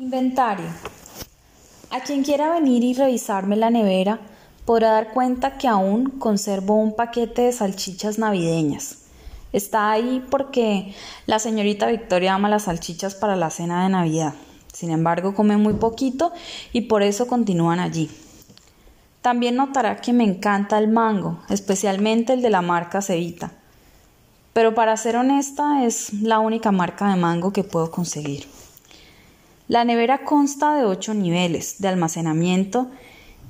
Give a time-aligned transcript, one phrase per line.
[0.00, 0.66] Inventario.
[1.90, 4.20] A quien quiera venir y revisarme la nevera
[4.64, 8.98] podrá dar cuenta que aún conservo un paquete de salchichas navideñas.
[9.52, 10.94] Está ahí porque
[11.26, 14.34] la señorita Victoria ama las salchichas para la cena de Navidad.
[14.72, 16.32] Sin embargo, come muy poquito
[16.72, 18.08] y por eso continúan allí.
[19.20, 23.50] También notará que me encanta el mango, especialmente el de la marca Cevita.
[24.52, 28.46] Pero para ser honesta, es la única marca de mango que puedo conseguir.
[29.68, 32.88] La nevera consta de ocho niveles de almacenamiento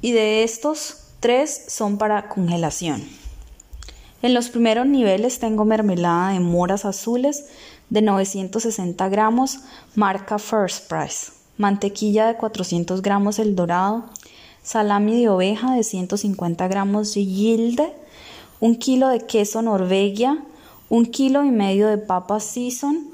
[0.00, 3.02] y de estos tres son para congelación.
[4.22, 7.46] En los primeros niveles tengo mermelada de moras azules
[7.90, 9.58] de 960 gramos,
[9.96, 14.04] marca First Price, mantequilla de 400 gramos El Dorado,
[14.62, 17.92] salami de oveja de 150 gramos de Gilde,
[18.60, 20.44] un kilo de queso Norvegia,
[20.88, 23.08] un kilo y medio de papas Season,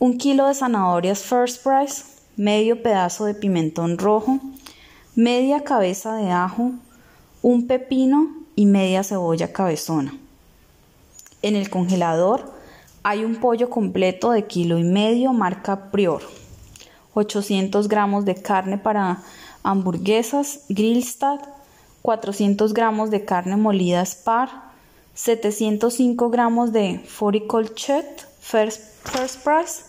[0.00, 4.38] un kilo de zanahorias First Price, medio pedazo de pimentón rojo,
[5.14, 6.70] media cabeza de ajo,
[7.42, 10.14] un pepino y media cebolla cabezona.
[11.42, 12.50] En el congelador
[13.02, 16.22] hay un pollo completo de kilo y medio marca Prior,
[17.12, 19.22] 800 gramos de carne para
[19.62, 21.40] hamburguesas Grillstad,
[22.00, 24.48] 400 gramos de carne molida Spar,
[25.12, 29.82] 705 gramos de Foricolchet First, First Price,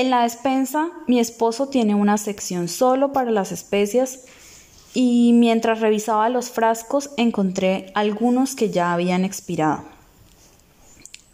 [0.00, 4.20] en la despensa, mi esposo tiene una sección solo para las especias
[4.94, 9.84] y mientras revisaba los frascos encontré algunos que ya habían expirado.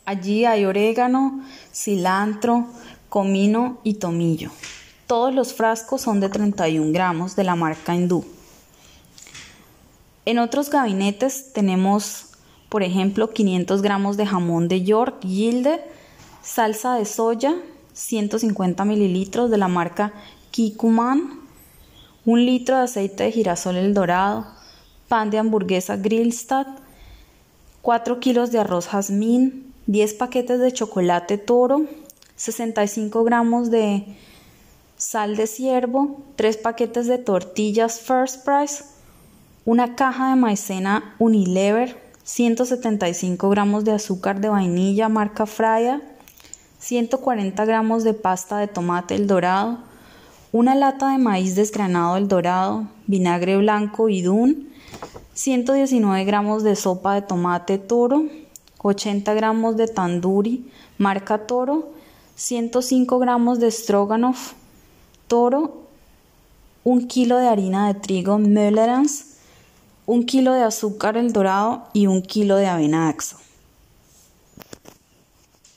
[0.05, 2.67] Allí hay orégano, cilantro,
[3.09, 4.51] comino y tomillo.
[5.07, 8.25] Todos los frascos son de 31 gramos de la marca hindú.
[10.25, 12.31] En otros gabinetes tenemos,
[12.69, 15.81] por ejemplo, 500 gramos de jamón de York Gilde,
[16.43, 17.55] salsa de soya,
[17.97, 20.13] 150 mililitros de la marca
[20.51, 21.41] Kikuman,
[22.27, 24.47] un litro de aceite de girasol El Dorado,
[25.09, 26.67] pan de hamburguesa Grillstad,
[27.81, 31.87] 4 kilos de arroz jazmín, 10 paquetes de chocolate toro,
[32.37, 34.05] 65 gramos de
[34.99, 38.85] sal de ciervo, 3 paquetes de tortillas First Price,
[39.65, 46.03] una caja de maicena Unilever, 175 gramos de azúcar de vainilla marca Fraya,
[46.87, 49.79] 140 gramos de pasta de tomate el dorado,
[50.53, 54.69] una lata de maíz desgranado el dorado, vinagre blanco y dun,
[55.35, 58.27] 119 gramos de sopa de tomate toro,
[58.79, 61.89] 80 gramos de tanduri marca toro,
[62.37, 64.53] 105 gramos de stroganoff
[65.27, 65.89] toro,
[66.85, 69.39] un kilo de harina de trigo Möllerans,
[70.07, 73.39] un kilo de azúcar el dorado y un kilo de avena axo.